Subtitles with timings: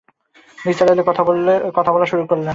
[0.57, 1.03] নিসার আলি
[1.77, 2.49] কথা বলা শুরু করলেন।